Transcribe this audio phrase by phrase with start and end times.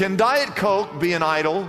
[0.00, 1.68] Can Diet Coke be an idol?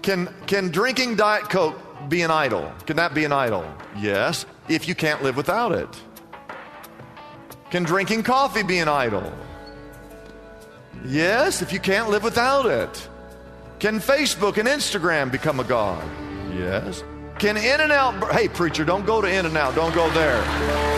[0.00, 2.72] Can, can drinking Diet Coke be an idol?
[2.86, 3.62] Can that be an idol?
[3.98, 6.00] Yes, if you can't live without it.
[7.68, 9.30] Can drinking coffee be an idol?
[11.04, 13.06] Yes, if you can't live without it.
[13.80, 16.02] Can Facebook and Instagram become a god?
[16.54, 17.04] Yes.
[17.38, 20.93] Can In N Out, hey, preacher, don't go to In N Out, don't go there.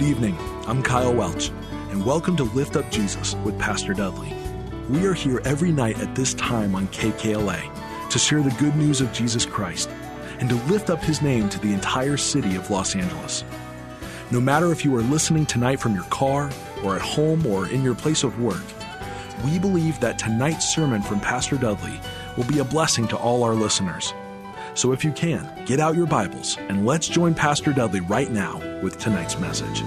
[0.00, 0.38] Good evening.
[0.66, 1.50] I'm Kyle Welch,
[1.90, 4.34] and welcome to Lift Up Jesus with Pastor Dudley.
[4.88, 9.02] We are here every night at this time on KKLA to share the good news
[9.02, 9.90] of Jesus Christ
[10.38, 13.44] and to lift up his name to the entire city of Los Angeles.
[14.30, 16.50] No matter if you are listening tonight from your car,
[16.82, 18.64] or at home, or in your place of work,
[19.44, 22.00] we believe that tonight's sermon from Pastor Dudley
[22.38, 24.14] will be a blessing to all our listeners.
[24.74, 28.60] So if you can, get out your Bibles and let's join Pastor Dudley right now
[28.82, 29.82] with tonight's message.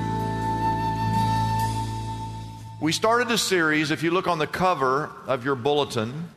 [2.82, 6.28] We started a series, if you look on the cover of your bulletin,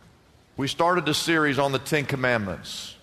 [0.57, 2.95] we started a series on the Ten Commandments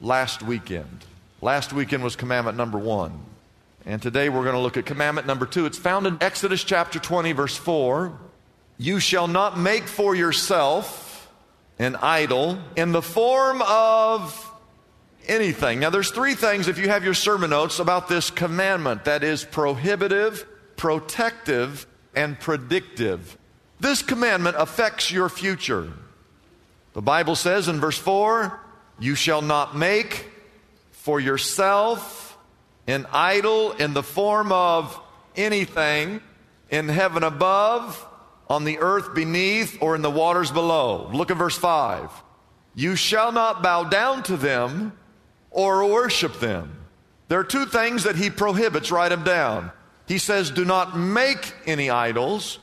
[0.00, 1.04] last weekend.
[1.42, 3.20] Last weekend was commandment number one.
[3.84, 5.66] And today we're going to look at commandment number two.
[5.66, 8.18] It's found in Exodus chapter 20, verse 4.
[8.78, 11.30] You shall not make for yourself
[11.78, 14.47] an idol in the form of
[15.28, 15.80] anything.
[15.80, 19.44] Now, there's three things, if you have your sermon notes, about this commandment that is
[19.44, 23.36] prohibitive, protective, and predictive.
[23.80, 25.92] This commandment affects your future.
[26.94, 28.58] The Bible says in verse 4
[28.98, 30.26] You shall not make
[30.90, 32.36] for yourself
[32.86, 34.98] an idol in the form of
[35.36, 36.20] anything
[36.70, 38.04] in heaven above,
[38.48, 41.10] on the earth beneath, or in the waters below.
[41.12, 42.10] Look at verse 5.
[42.74, 44.92] You shall not bow down to them
[45.50, 46.78] or worship them.
[47.28, 48.90] There are two things that he prohibits.
[48.90, 49.70] Write them down.
[50.06, 52.58] He says, Do not make any idols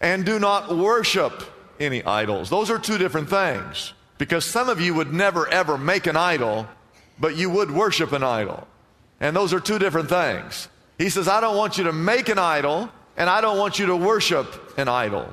[0.00, 1.42] and do not worship
[1.80, 2.50] any idols.
[2.50, 6.66] Those are two different things because some of you would never ever make an idol,
[7.18, 8.66] but you would worship an idol.
[9.20, 10.68] And those are two different things.
[10.98, 13.86] He says, I don't want you to make an idol and I don't want you
[13.86, 15.32] to worship an idol.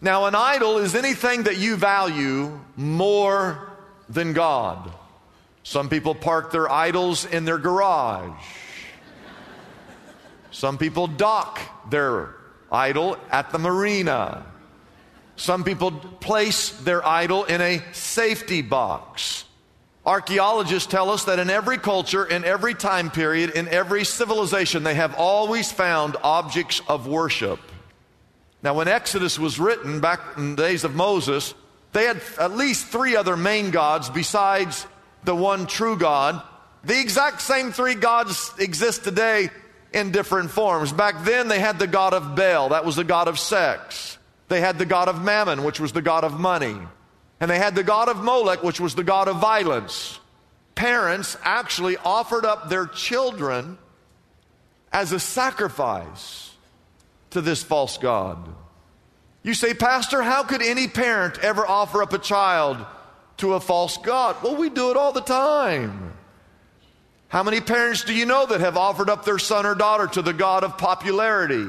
[0.00, 3.72] Now, an idol is anything that you value more
[4.08, 4.92] than God.
[5.68, 8.42] Some people park their idols in their garage.
[10.50, 12.34] Some people dock their
[12.72, 14.46] idol at the marina.
[15.36, 19.44] Some people place their idol in a safety box.
[20.06, 24.94] Archaeologists tell us that in every culture, in every time period, in every civilization, they
[24.94, 27.60] have always found objects of worship.
[28.62, 31.52] Now, when Exodus was written back in the days of Moses,
[31.92, 34.86] they had at least three other main gods besides
[35.24, 36.42] the one true God.
[36.84, 39.50] The exact same three gods exist today
[39.92, 40.92] in different forms.
[40.92, 44.18] Back then, they had the god of Baal, that was the god of sex.
[44.48, 46.76] They had the god of Mammon, which was the god of money.
[47.40, 50.18] And they had the god of Molech, which was the god of violence.
[50.74, 53.78] Parents actually offered up their children
[54.92, 56.52] as a sacrifice
[57.30, 58.38] to this false god.
[59.42, 62.84] You say, Pastor, how could any parent ever offer up a child
[63.38, 64.36] to a false God?
[64.42, 66.12] Well, we do it all the time.
[67.28, 70.22] How many parents do you know that have offered up their son or daughter to
[70.22, 71.66] the God of popularity?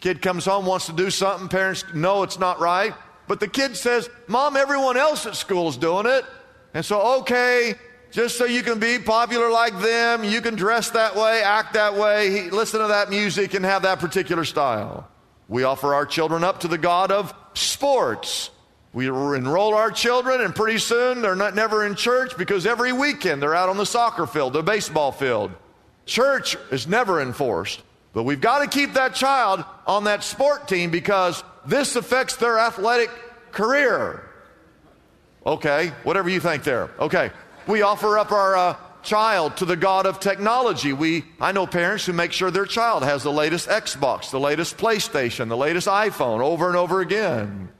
[0.00, 2.94] Kid comes home, wants to do something, parents know it's not right,
[3.26, 6.24] but the kid says, Mom, everyone else at school is doing it.
[6.72, 7.74] And so, okay,
[8.10, 11.94] just so you can be popular like them, you can dress that way, act that
[11.94, 15.08] way, listen to that music, and have that particular style.
[15.48, 18.50] We offer our children up to the God of sports.
[18.94, 23.42] We enroll our children, and pretty soon they're not, never in church because every weekend
[23.42, 25.50] they're out on the soccer field, the baseball field.
[26.06, 27.82] Church is never enforced,
[28.12, 32.56] but we've got to keep that child on that sport team because this affects their
[32.56, 33.10] athletic
[33.50, 34.30] career.
[35.44, 36.88] Okay, whatever you think there.
[37.00, 37.32] Okay,
[37.66, 40.92] we offer up our uh, child to the God of technology.
[40.92, 44.76] We, I know parents who make sure their child has the latest Xbox, the latest
[44.76, 47.70] PlayStation, the latest iPhone over and over again.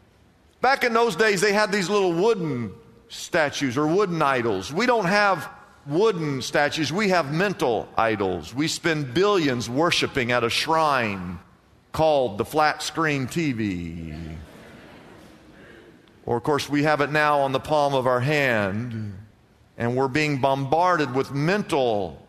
[0.65, 2.73] Back in those days, they had these little wooden
[3.11, 4.73] statues or wooden idols.
[4.73, 5.47] We don't have
[5.87, 8.55] wooden statues, we have mental idols.
[8.55, 11.39] We spend billions worshiping at a shrine
[11.93, 14.37] called the flat screen TV.
[16.25, 19.19] Or, of course, we have it now on the palm of our hand,
[19.77, 22.27] and we're being bombarded with mental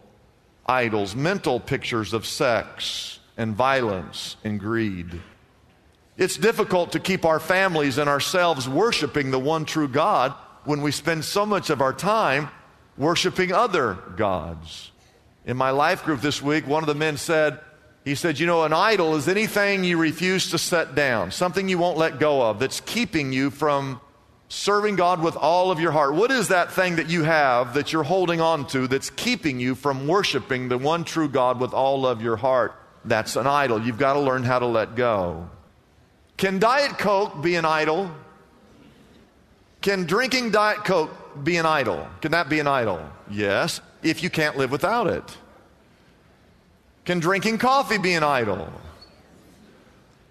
[0.65, 5.21] idols, mental pictures of sex and violence and greed.
[6.17, 10.33] It's difficult to keep our families and ourselves worshiping the one true God
[10.63, 12.49] when we spend so much of our time
[12.97, 14.91] worshiping other gods.
[15.45, 17.59] In my life group this week, one of the men said,
[18.05, 21.77] he said, You know, an idol is anything you refuse to set down, something you
[21.77, 23.99] won't let go of that's keeping you from
[24.47, 26.13] serving God with all of your heart.
[26.13, 29.75] What is that thing that you have that you're holding on to that's keeping you
[29.75, 32.73] from worshiping the one true God with all of your heart?
[33.03, 33.81] That's an idol.
[33.81, 35.49] You've got to learn how to let go.
[36.37, 38.11] Can Diet Coke be an idol?
[39.81, 42.07] Can drinking Diet Coke be an idol?
[42.21, 43.01] Can that be an idol?
[43.29, 45.37] Yes, if you can't live without it.
[47.05, 48.71] Can drinking coffee be an idol?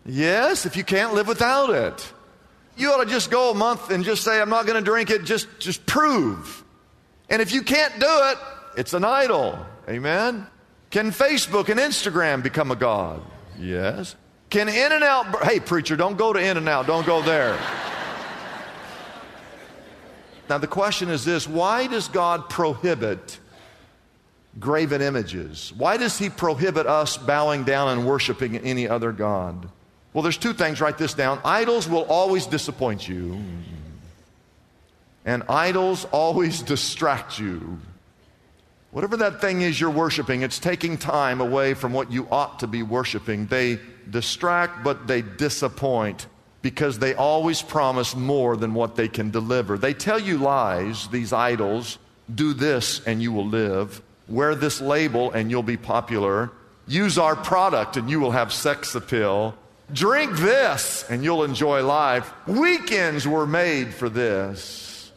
[0.05, 2.12] Yes, if you can't live without it.
[2.77, 5.11] You ought to just go a month and just say, I'm not going to drink
[5.11, 6.65] it, just, just prove.
[7.31, 8.39] And if you can't do it,
[8.77, 9.59] it's an idol.
[9.89, 10.47] Amen?
[10.91, 13.23] Can Facebook and Instagram become a God?
[13.59, 14.17] Yes.
[14.50, 17.58] Can In N Out, hey, preacher, don't go to In N Out, don't go there.
[20.49, 23.38] now, the question is this why does God prohibit
[24.58, 25.73] graven images?
[25.76, 29.69] Why does He prohibit us bowing down and worshiping any other God?
[30.12, 30.81] Well, there's two things.
[30.81, 31.41] Write this down.
[31.44, 33.43] Idols will always disappoint you,
[35.25, 37.81] and idols always distract you.
[38.93, 42.69] Whatever that thing is you're worshiping, it's taking time away from what you ought to
[42.69, 43.46] be worshiping.
[43.46, 43.81] They
[44.11, 46.27] distract, but they disappoint
[46.65, 49.77] because they always promise more than what they can deliver.
[49.77, 51.99] They tell you lies, these idols.
[52.35, 54.01] Do this and you will live.
[54.29, 56.51] Wear this label and you'll be popular.
[56.87, 59.55] Use our product and you will have sex appeal.
[59.93, 62.33] Drink this and you'll enjoy life.
[62.47, 65.12] Weekends were made for this.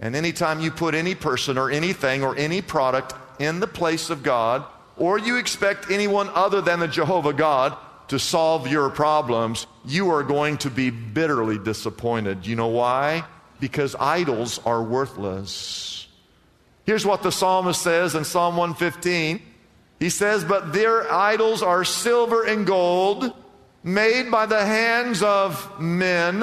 [0.00, 4.24] And anytime you put any person or anything or any product in the place of
[4.24, 4.64] God,
[4.96, 7.76] or you expect anyone other than the Jehovah God
[8.08, 12.46] to solve your problems, you are going to be bitterly disappointed.
[12.46, 13.24] You know why?
[13.60, 16.08] Because idols are worthless.
[16.84, 19.42] Here's what the psalmist says in Psalm 115.
[19.98, 23.34] He says, But their idols are silver and gold
[23.82, 26.40] made by the hands of men.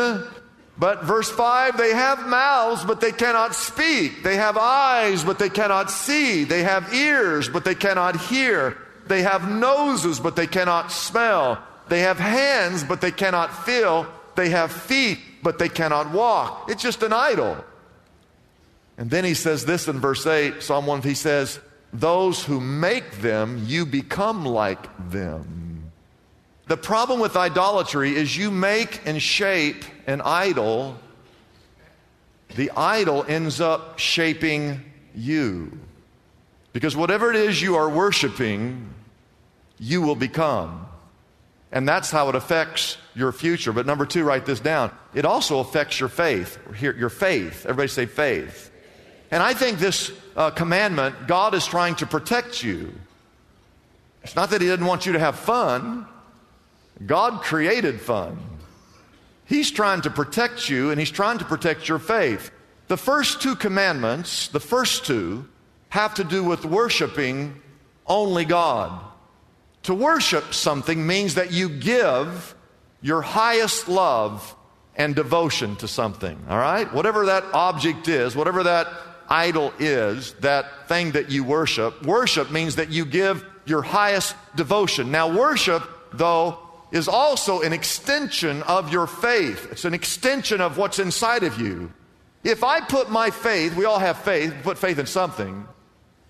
[0.77, 4.23] But verse 5 they have mouths, but they cannot speak.
[4.23, 6.43] They have eyes, but they cannot see.
[6.43, 8.77] They have ears, but they cannot hear.
[9.07, 11.61] They have noses, but they cannot smell.
[11.87, 14.07] They have hands, but they cannot feel.
[14.35, 16.69] They have feet, but they cannot walk.
[16.69, 17.63] It's just an idol.
[18.97, 21.59] And then he says this in verse 8, Psalm 1, he says,
[21.93, 25.91] Those who make them, you become like them.
[26.67, 30.97] The problem with idolatry is you make and shape an idol,
[32.55, 34.81] the idol ends up shaping
[35.13, 35.77] you.
[36.75, 38.93] Because whatever it is you are worshiping,
[39.79, 40.85] you will become.
[41.71, 43.71] And that's how it affects your future.
[43.71, 44.91] But number two, write this down.
[45.13, 46.59] It also affects your faith.
[46.81, 47.65] Your faith.
[47.65, 48.71] Everybody say faith.
[49.31, 52.93] And I think this uh, commandment, God is trying to protect you.
[54.25, 56.05] It's not that He didn't want you to have fun.
[57.05, 58.37] God created fun.
[59.45, 62.51] He's trying to protect you and He's trying to protect your faith.
[62.89, 65.47] The first two commandments, the first two,
[65.95, 67.59] have to do with worshiping
[68.05, 69.01] only God.
[69.83, 72.53] To worship something means that you give
[73.01, 74.55] your highest love
[74.97, 76.91] and devotion to something, all right?
[76.93, 78.87] Whatever that object is, whatever that
[79.29, 85.11] idol is, that thing that you worship, worship means that you give your highest devotion.
[85.11, 86.59] Now, worship, though,
[86.91, 89.67] is also an extension of your faith.
[89.71, 91.91] It's an extension of what's inside of you.
[92.43, 95.65] If I put my faith, we all have faith, put faith in something.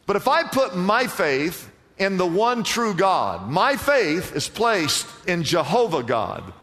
[0.06, 5.08] But if I put my faith in the one true God, my faith is placed
[5.28, 6.54] in Jehovah God.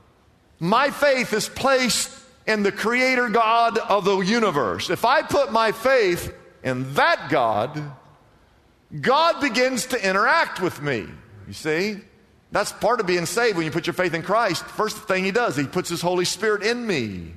[0.60, 2.10] My faith is placed
[2.46, 4.90] in the creator God of the universe.
[4.90, 7.82] If I put my faith in that God,
[9.00, 11.06] God begins to interact with me.
[11.46, 11.96] You see?
[12.52, 14.64] That's part of being saved when you put your faith in Christ.
[14.64, 17.32] First thing He does, He puts His Holy Spirit in me.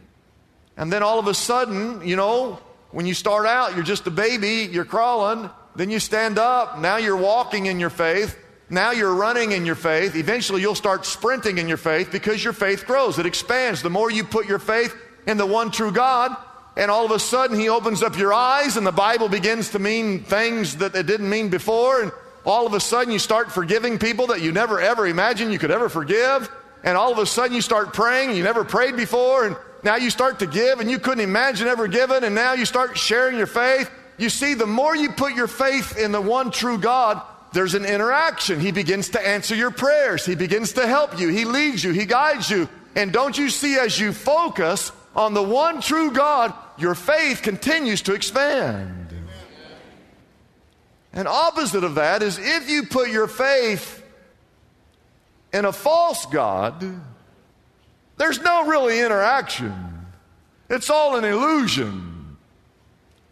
[0.78, 2.60] And then all of a sudden, you know,
[2.92, 6.98] when you start out, you're just a baby, you're crawling, then you stand up, now
[6.98, 8.38] you're walking in your faith,
[8.70, 10.16] now you're running in your faith.
[10.16, 13.82] Eventually, you'll start sprinting in your faith because your faith grows, it expands.
[13.82, 14.96] The more you put your faith
[15.28, 16.36] in the one true God,
[16.78, 19.80] and all of a sudden he opens up your eyes and the Bible begins to
[19.80, 22.02] mean things that it didn't mean before.
[22.02, 22.12] And
[22.46, 25.72] all of a sudden you start forgiving people that you never ever imagined you could
[25.72, 26.50] ever forgive.
[26.84, 29.46] And all of a sudden you start praying you never prayed before.
[29.46, 32.24] And now you start to give and you couldn't imagine ever giving.
[32.24, 33.90] And now you start sharing your faith.
[34.18, 37.22] You see, the more you put your faith in the one true God,
[37.54, 38.60] there's an interaction.
[38.60, 40.26] He begins to answer your prayers.
[40.26, 41.30] He begins to help you.
[41.30, 41.92] He leads you.
[41.92, 42.70] He guides you.
[42.96, 48.02] And don't you see, as you focus on the one true God, your faith continues
[48.04, 49.14] to expand.
[51.14, 54.04] And opposite of that is if you put your faith
[55.54, 56.84] in a false God,
[58.18, 59.74] there's no really interaction.
[60.70, 62.15] It's all an illusion.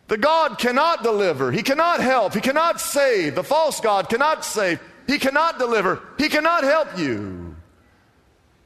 [0.08, 3.36] The God cannot deliver, He cannot help, He cannot save.
[3.36, 7.56] The false God cannot save, He cannot deliver, He cannot help you.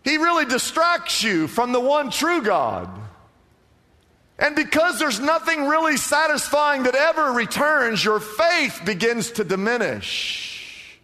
[0.03, 2.89] He really distracts you from the one true God.
[4.39, 10.99] And because there's nothing really satisfying that ever returns, your faith begins to diminish.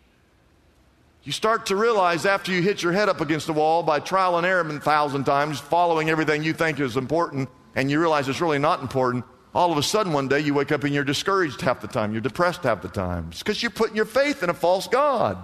[1.23, 4.37] You start to realize after you hit your head up against the wall by trial
[4.37, 8.41] and error a thousand times, following everything you think is important, and you realize it's
[8.41, 11.61] really not important, all of a sudden one day you wake up and you're discouraged
[11.61, 13.27] half the time, you're depressed half the time.
[13.31, 15.37] It's because you're putting your faith in a false God.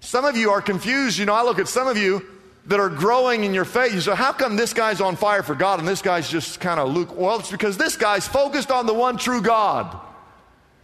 [0.00, 1.18] Some of you are confused.
[1.18, 2.26] You know, I look at some of you
[2.66, 3.92] that are growing in your faith.
[3.92, 6.80] You say, How come this guy's on fire for God and this guy's just kind
[6.80, 7.20] of lukewarm?
[7.20, 9.98] Well, it's because this guy's focused on the one true God.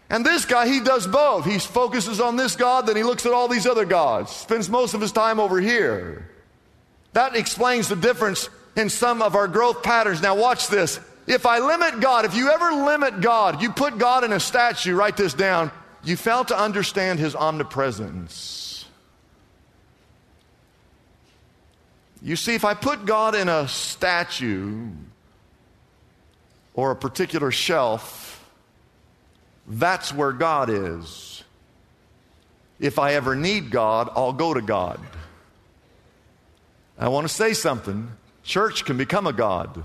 [0.09, 1.45] And this guy, he does both.
[1.45, 4.95] He focuses on this God, then he looks at all these other gods, spends most
[4.95, 6.31] of his time over here.
[7.13, 10.23] That explains the difference in some of our growth patterns.
[10.23, 11.01] Now, watch this.
[11.27, 14.95] If I limit God, if you ever limit God, you put God in a statue,
[14.95, 15.73] write this down,
[16.05, 18.85] you fail to understand his omnipresence.
[22.23, 24.89] You see, if I put God in a statue
[26.75, 28.45] or a particular shelf,
[29.67, 31.43] that's where God is.
[32.79, 35.01] If I ever need God, I'll go to God.
[36.99, 38.11] I want to say something.
[38.43, 39.85] Church can become a God.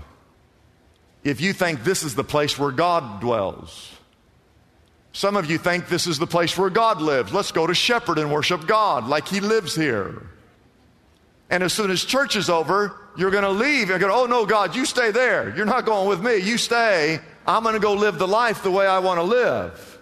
[1.24, 3.92] If you think this is the place where God dwells,
[5.12, 7.32] some of you think this is the place where God lives.
[7.32, 10.26] Let's go to Shepherd and worship God like He lives here.
[11.50, 13.90] And as soon as church is over, you're going to leave.
[13.90, 15.54] You're going oh no, God, you stay there.
[15.54, 16.38] You're not going with me.
[16.38, 17.20] You stay.
[17.46, 19.98] I'm going to go live the life the way I want to live.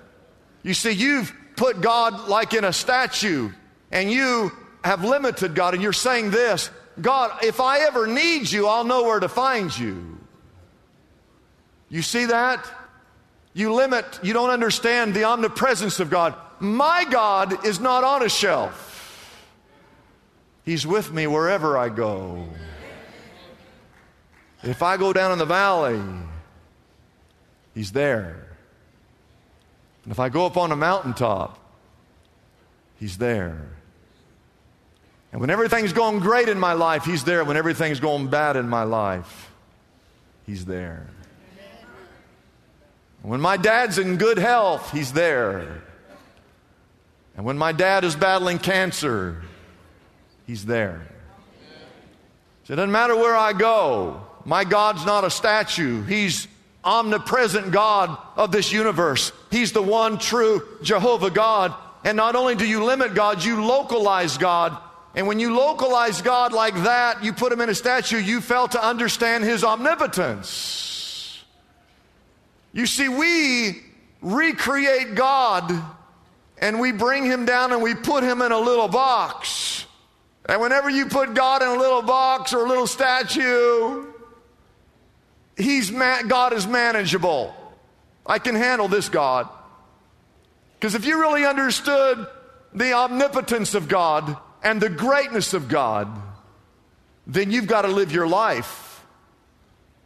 [0.62, 3.50] You see, you've put God like in a statue,
[3.90, 4.52] and you
[4.84, 9.02] have limited God, and you're saying this God, if I ever need you, I'll know
[9.02, 10.19] where to find you.
[11.90, 12.66] You see that?
[13.52, 16.34] You limit, you don't understand the omnipresence of God.
[16.60, 18.86] My God is not on a shelf.
[20.64, 22.46] He's with me wherever I go.
[24.62, 26.00] If I go down in the valley,
[27.74, 28.46] He's there.
[30.04, 31.58] And if I go up on a mountaintop,
[32.98, 33.68] He's there.
[35.32, 37.44] And when everything's going great in my life, He's there.
[37.44, 39.50] When everything's going bad in my life,
[40.46, 41.08] He's there.
[43.22, 45.82] When my dad's in good health, He's there.
[47.36, 49.42] And when my dad is battling cancer,
[50.46, 51.06] He's there.
[52.64, 54.26] So it doesn't matter where I go.
[54.44, 56.02] My God's not a statue.
[56.04, 56.48] He's
[56.82, 59.32] omnipresent God of this universe.
[59.50, 61.74] He's the one true Jehovah God.
[62.04, 64.76] And not only do you limit God, you localize God.
[65.14, 68.68] And when you localize God like that, you put him in a statue, you fail
[68.68, 70.99] to understand his omnipotence.
[72.72, 73.82] You see, we
[74.22, 75.72] recreate God
[76.58, 79.86] and we bring him down and we put him in a little box.
[80.46, 84.06] And whenever you put God in a little box or a little statue,
[85.56, 87.54] he's God is manageable.
[88.26, 89.48] I can handle this God.
[90.78, 92.26] Because if you really understood
[92.72, 96.08] the omnipotence of God and the greatness of God,
[97.26, 99.04] then you've got to live your life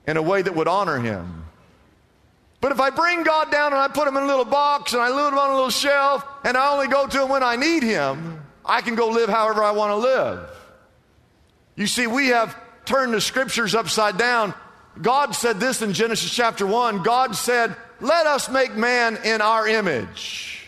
[0.06, 1.43] in a way that would honor Him.
[2.64, 5.02] But if I bring God down and I put Him in a little box and
[5.02, 7.56] I leave Him on a little shelf and I only go to Him when I
[7.56, 10.48] need Him, I can go live however I want to live.
[11.76, 12.56] You see, we have
[12.86, 14.54] turned the scriptures upside down.
[15.02, 17.02] God said this in Genesis chapter 1.
[17.02, 20.66] God said, Let us make man in our image.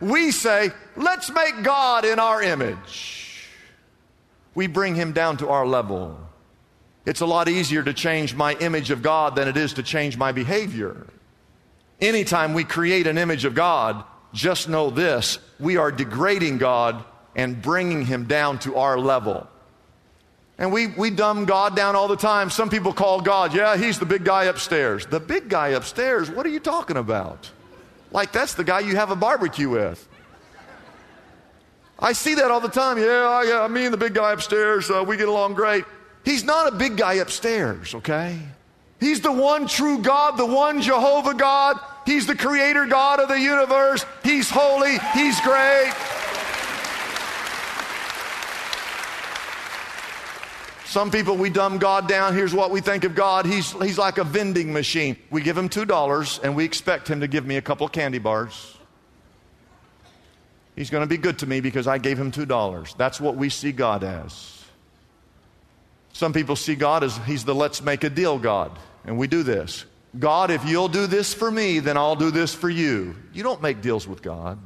[0.00, 3.48] We say, Let's make God in our image.
[4.54, 6.20] We bring him down to our level.
[7.06, 10.16] It's a lot easier to change my image of God than it is to change
[10.16, 11.06] my behavior.
[12.00, 17.04] Anytime we create an image of God, just know this we are degrading God
[17.34, 19.48] and bringing him down to our level.
[20.58, 22.50] And we, we dumb God down all the time.
[22.50, 25.06] Some people call God, yeah, he's the big guy upstairs.
[25.06, 26.30] The big guy upstairs?
[26.30, 27.50] What are you talking about?
[28.12, 30.06] Like that's the guy you have a barbecue with.
[31.98, 32.98] I see that all the time.
[32.98, 35.84] Yeah, yeah me and the big guy upstairs, uh, we get along great.
[36.24, 38.38] He's not a big guy upstairs, okay?
[39.00, 41.80] He's the one true God, the one Jehovah God.
[42.04, 44.04] He's the creator God of the universe.
[44.22, 44.98] He's holy.
[45.14, 45.92] He's great.
[50.84, 52.34] Some people, we dumb God down.
[52.34, 55.16] Here's what we think of God He's, he's like a vending machine.
[55.30, 58.76] We give him $2 and we expect him to give me a couple candy bars.
[60.74, 62.96] He's going to be good to me because I gave him $2.
[62.96, 64.59] That's what we see God as.
[66.20, 68.78] Some people see God as he's the let's make a deal God.
[69.06, 69.86] And we do this
[70.18, 73.16] God, if you'll do this for me, then I'll do this for you.
[73.32, 74.58] You don't make deals with God.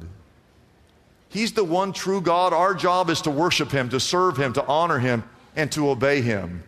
[1.29, 2.51] He's the one true God.
[2.51, 5.23] Our job is to worship him, to serve him, to honor him
[5.55, 6.61] and to obey him.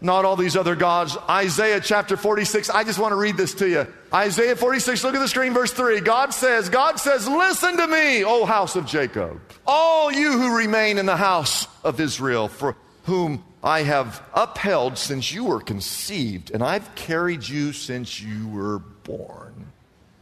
[0.00, 1.14] Not all these other gods.
[1.28, 3.86] Isaiah chapter 46, I just want to read this to you.
[4.14, 6.00] Isaiah 46, look at the screen, verse 3.
[6.00, 10.96] God says, God says, listen to me, O house of Jacob, all you who remain
[10.96, 16.62] in the house of Israel, for whom I have upheld since you were conceived, and
[16.62, 19.72] I've carried you since you were born.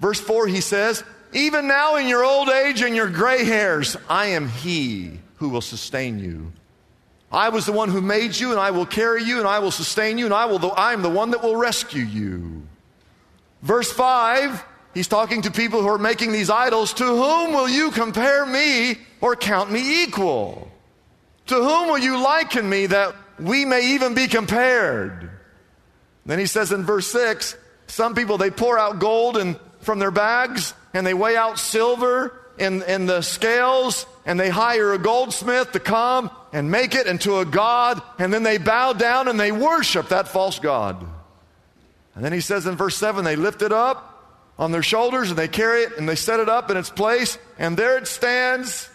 [0.00, 4.28] Verse 4, he says, Even now in your old age and your gray hairs, I
[4.28, 6.54] am he who will sustain you.
[7.30, 9.70] I was the one who made you, and I will carry you, and I will
[9.70, 10.72] sustain you, and I will.
[10.74, 12.62] I am the one that will rescue you.
[13.60, 16.94] Verse five, he's talking to people who are making these idols.
[16.94, 20.70] To whom will you compare me or count me equal?
[21.48, 25.30] To whom will you liken me that we may even be compared?
[26.26, 30.10] Then he says in verse six, some people they pour out gold and from their
[30.10, 35.72] bags, and they weigh out silver in, in the scales, and they hire a goldsmith
[35.72, 39.52] to come and make it into a god, and then they bow down and they
[39.52, 41.04] worship that false god.
[42.14, 44.10] And then he says in verse 7 they lift it up
[44.58, 47.38] on their shoulders and they carry it and they set it up in its place,
[47.58, 48.88] and there it stands,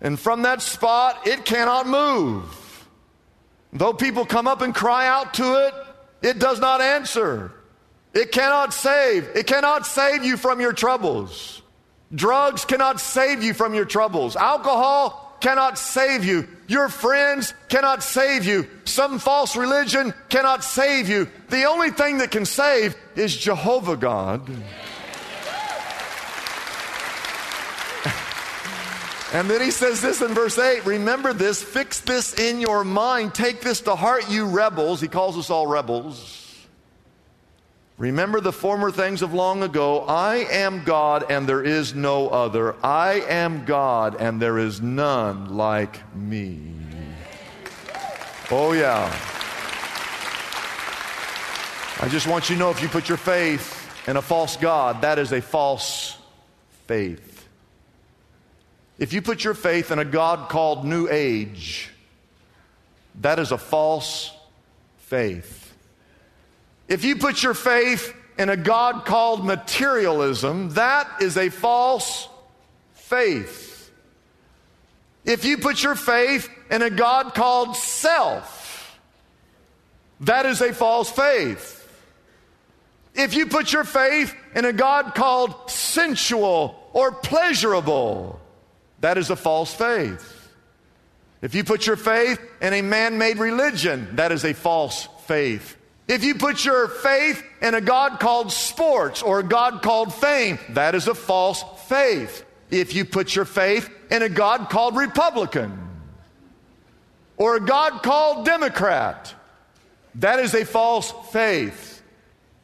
[0.00, 2.63] and from that spot it cannot move.
[3.74, 5.74] Though people come up and cry out to it,
[6.22, 7.52] it does not answer.
[8.14, 9.28] It cannot save.
[9.34, 11.60] It cannot save you from your troubles.
[12.14, 14.36] Drugs cannot save you from your troubles.
[14.36, 16.48] Alcohol cannot save you.
[16.68, 18.68] Your friends cannot save you.
[18.84, 21.28] Some false religion cannot save you.
[21.50, 24.48] The only thing that can save is Jehovah God.
[29.34, 33.34] And then he says this in verse 8 Remember this, fix this in your mind,
[33.34, 35.00] take this to heart, you rebels.
[35.00, 36.40] He calls us all rebels.
[37.98, 40.02] Remember the former things of long ago.
[40.02, 42.76] I am God and there is no other.
[42.84, 46.72] I am God and there is none like me.
[48.52, 49.06] Oh, yeah.
[52.00, 55.02] I just want you to know if you put your faith in a false God,
[55.02, 56.16] that is a false
[56.86, 57.33] faith.
[58.98, 61.90] If you put your faith in a God called New Age,
[63.20, 64.32] that is a false
[64.98, 65.74] faith.
[66.88, 72.28] If you put your faith in a God called materialism, that is a false
[72.94, 73.90] faith.
[75.24, 78.98] If you put your faith in a God called self,
[80.20, 81.80] that is a false faith.
[83.14, 88.40] If you put your faith in a God called sensual or pleasurable,
[89.04, 90.48] that is a false faith.
[91.42, 95.76] If you put your faith in a man made religion, that is a false faith.
[96.08, 100.58] If you put your faith in a God called sports or a God called fame,
[100.70, 102.46] that is a false faith.
[102.70, 105.78] If you put your faith in a God called Republican
[107.36, 109.34] or a God called Democrat,
[110.14, 112.02] that is a false faith.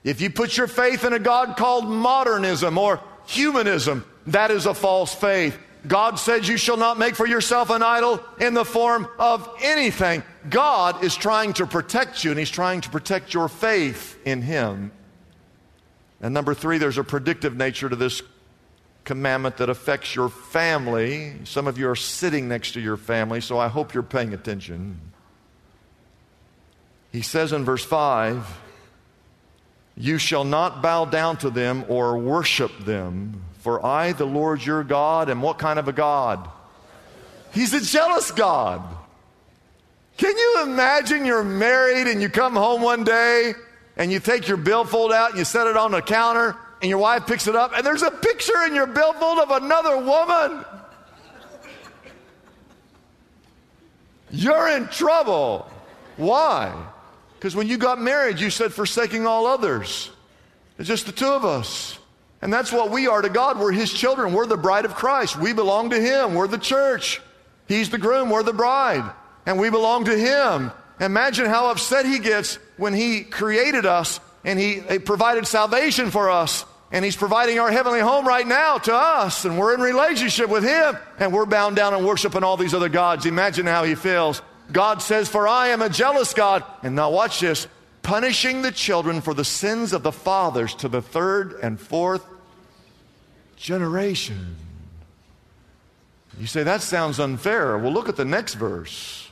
[0.04, 4.72] If you put your faith in a God called modernism or humanism, that is a
[4.72, 5.58] false faith.
[5.86, 10.22] God said, You shall not make for yourself an idol in the form of anything.
[10.48, 14.92] God is trying to protect you, and He's trying to protect your faith in Him.
[16.20, 18.22] And number three, there's a predictive nature to this
[19.04, 21.34] commandment that affects your family.
[21.44, 25.00] Some of you are sitting next to your family, so I hope you're paying attention.
[27.10, 28.46] He says in verse 5
[29.96, 33.42] You shall not bow down to them or worship them.
[33.60, 36.48] For I, the Lord your God, am what kind of a God?
[37.52, 38.82] He's a jealous God.
[40.16, 43.54] Can you imagine you're married and you come home one day
[43.96, 46.98] and you take your billfold out and you set it on the counter and your
[46.98, 50.64] wife picks it up and there's a picture in your billfold of another woman?
[54.30, 55.70] You're in trouble.
[56.16, 56.72] Why?
[57.34, 60.10] Because when you got married, you said, forsaking all others.
[60.78, 61.98] It's just the two of us.
[62.42, 63.58] And that's what we are to God.
[63.58, 64.32] We're His children.
[64.32, 65.36] We're the bride of Christ.
[65.36, 66.34] We belong to Him.
[66.34, 67.20] We're the church.
[67.68, 68.30] He's the groom.
[68.30, 69.10] We're the bride.
[69.46, 70.72] And we belong to Him.
[71.00, 76.30] Imagine how upset He gets when He created us and He uh, provided salvation for
[76.30, 76.64] us.
[76.92, 79.44] And He's providing our heavenly home right now to us.
[79.44, 80.96] And we're in relationship with Him.
[81.18, 83.26] And we're bound down and worshiping all these other gods.
[83.26, 84.40] Imagine how He feels.
[84.72, 86.64] God says, For I am a jealous God.
[86.82, 87.68] And now watch this
[88.02, 92.24] punishing the children for the sins of the fathers to the third and fourth
[93.60, 94.56] generation.
[96.38, 97.76] You say, that sounds unfair.
[97.78, 99.30] Well, look at the next verse.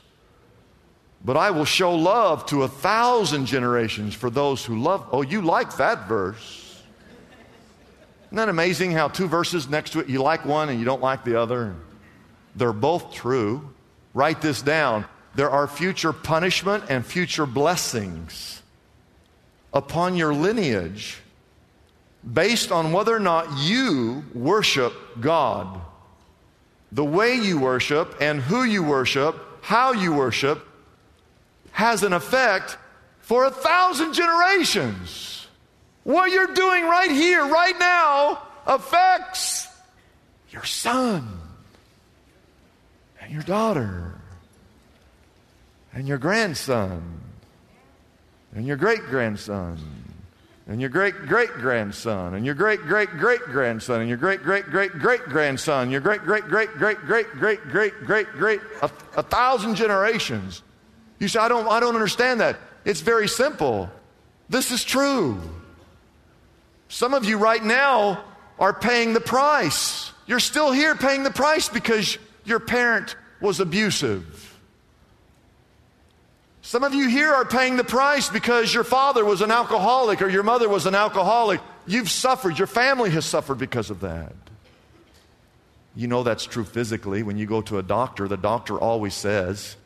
[1.25, 5.07] But I will show love to a thousand generations for those who love.
[5.11, 6.81] Oh, you like that verse.
[8.27, 11.01] Isn't that amazing how two verses next to it, you like one and you don't
[11.01, 11.75] like the other?
[12.55, 13.73] They're both true.
[14.13, 15.05] Write this down.
[15.33, 18.61] There are future punishment and future blessings
[19.73, 21.17] upon your lineage
[22.33, 25.81] based on whether or not you worship God.
[26.91, 30.65] The way you worship and who you worship, how you worship,
[31.71, 32.77] has an effect
[33.19, 35.47] for a thousand generations.
[36.03, 39.67] What you're doing right here, right now, affects
[40.49, 41.27] your son
[43.21, 44.15] and your daughter
[45.93, 47.21] and your grandson
[48.55, 49.77] and your great grandson,
[50.69, 54.65] and your great great grandson, and your great great great grandson, and your great great
[54.65, 59.75] great great grandson, your great great great great great great great great great a, thousand
[59.75, 60.61] generations.
[61.17, 62.59] You say, I don't, I don't understand that.
[62.85, 63.89] It's very simple.
[64.47, 65.41] This is true.
[66.87, 68.23] Some of you right now
[68.59, 70.11] are paying the price.
[70.27, 74.48] You're still here paying the price because your parent was abusive.
[76.69, 80.29] Some of you here are paying the price because your father was an alcoholic or
[80.29, 81.61] your mother was an alcoholic.
[81.87, 82.59] You've suffered.
[82.59, 84.33] Your family has suffered because of that.
[85.95, 87.23] You know that's true physically.
[87.23, 89.77] When you go to a doctor, the doctor always says,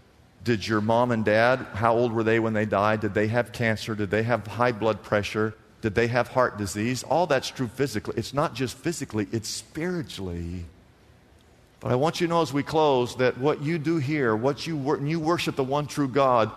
[0.43, 3.00] Did your mom and dad, how old were they when they died?
[3.00, 3.96] Did they have cancer?
[3.96, 5.56] Did they have high blood pressure?
[5.80, 7.04] Did they have heart disease?
[7.04, 8.15] All that's true physically.
[8.17, 10.65] It's not just physically, it's spiritually.
[11.80, 14.67] But I want you to know as we close that what you do here, what
[14.67, 16.52] you, you worship the one true God,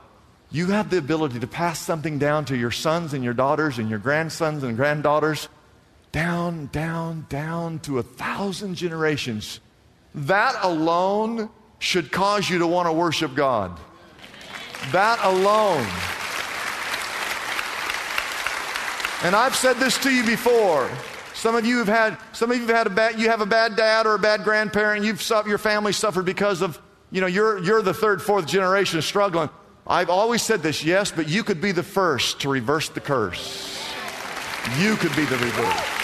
[0.51, 3.91] you have the ability to pass something down to your sons and your daughters and
[3.91, 5.49] your grandsons and granddaughters,
[6.13, 9.61] down, down, down to a thousand generations.
[10.15, 13.79] That alone should cause you to want to worship God.
[14.93, 15.87] That alone.
[19.25, 20.89] And I've said this to you before.
[21.35, 23.47] Some of you have had, some of you have had a bad, you have a
[23.47, 25.05] bad dad or a bad grandparent.
[25.05, 26.81] You've suffered, your family suffered because of,
[27.11, 29.51] you know, you're, you're the third, fourth generation struggling.
[29.89, 33.81] I've always said this, yes, but you could be the first to reverse the curse.
[34.81, 35.97] You could be the reverse.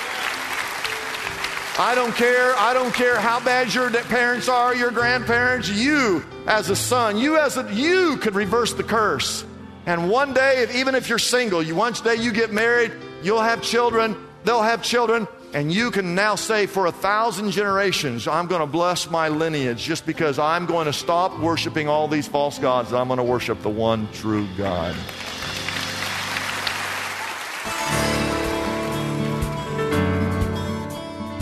[1.78, 2.54] I don't care.
[2.56, 5.68] I don't care how bad your parents are, your grandparents.
[5.68, 9.44] You, as a son, you as a you could reverse the curse.
[9.86, 12.92] And one day, if, even if you're single, you one day you get married,
[13.22, 14.14] you'll have children.
[14.44, 15.26] They'll have children.
[15.54, 19.82] And you can now say, for a thousand generations, I'm going to bless my lineage
[19.82, 23.60] just because I'm going to stop worshiping all these false gods I'm going to worship
[23.60, 24.96] the one true God.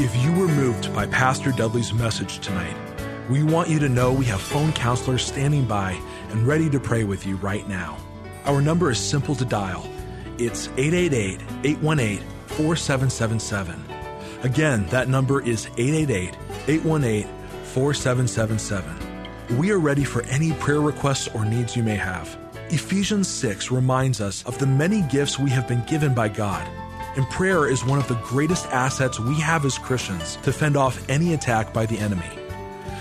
[0.01, 2.77] If you were moved by Pastor Dudley's message tonight,
[3.29, 5.93] we want you to know we have phone counselors standing by
[6.31, 7.97] and ready to pray with you right now.
[8.45, 9.89] Our number is simple to dial.
[10.37, 13.90] It's 888 818 4777.
[14.43, 16.35] Again, that number is 888
[16.67, 17.29] 818
[17.65, 19.59] 4777.
[19.59, 22.39] We are ready for any prayer requests or needs you may have.
[22.71, 26.67] Ephesians 6 reminds us of the many gifts we have been given by God.
[27.17, 31.05] And prayer is one of the greatest assets we have as Christians to fend off
[31.11, 32.31] any attack by the enemy.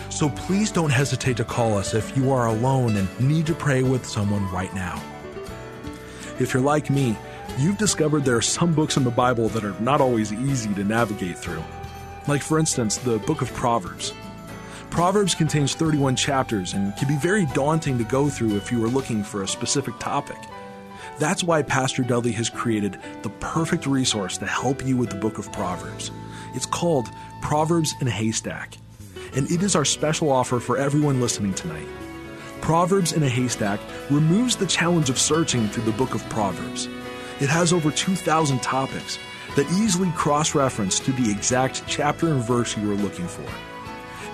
[0.10, 3.84] So please don't hesitate to call us if you are alone and need to pray
[3.84, 5.02] with someone right now.
[6.40, 7.16] If you're like me,
[7.60, 10.84] you've discovered there are some books in the Bible that are not always easy to
[10.84, 11.64] navigate through.
[12.28, 14.14] Like, for instance, the book of Proverbs.
[14.90, 18.90] Proverbs contains 31 chapters and can be very daunting to go through if you are
[18.90, 20.38] looking for a specific topic.
[21.20, 25.38] That's why Pastor Dudley has created the perfect resource to help you with the book
[25.38, 26.12] of Proverbs.
[26.54, 27.10] It's called
[27.42, 28.78] Proverbs in a Haystack,
[29.36, 31.88] and it is our special offer for everyone listening tonight.
[32.62, 36.88] Proverbs in a Haystack removes the challenge of searching through the book of Proverbs.
[37.40, 39.18] It has over 2,000 topics
[39.56, 43.50] that easily cross reference to the exact chapter and verse you are looking for.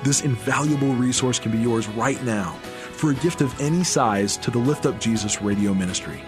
[0.04, 2.54] This invaluable resource can be yours right now
[2.92, 6.22] for a gift of any size to the Lift Up Jesus radio ministry.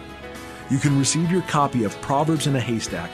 [0.69, 3.09] You can receive your copy of Proverbs in a Haystack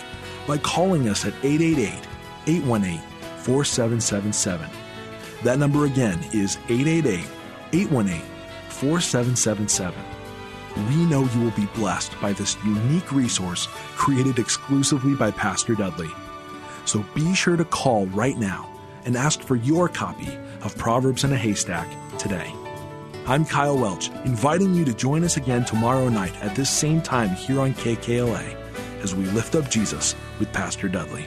[0.47, 2.07] by calling us at 888
[2.47, 2.99] 818
[3.37, 4.69] 4777.
[5.43, 7.25] That number again is 888
[7.73, 8.21] 818
[8.69, 10.22] 4777.
[10.75, 16.09] We know you will be blessed by this unique resource created exclusively by Pastor Dudley.
[16.85, 18.69] So be sure to call right now
[19.05, 22.53] and ask for your copy of Proverbs in a Haystack today.
[23.25, 27.29] I'm Kyle Welch, inviting you to join us again tomorrow night at this same time
[27.29, 28.55] here on KKLA
[29.01, 31.25] as we lift up Jesus with Pastor Dudley.